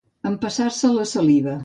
[0.29, 1.59] Empassar-se la saliva.